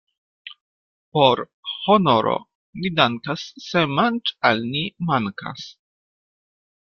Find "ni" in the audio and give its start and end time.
2.83-2.91, 4.73-4.83